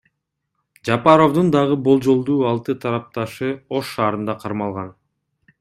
[0.89, 4.95] Жапаровдун дагы болжолдуу алты тарапташы Ош шаарында кармалган.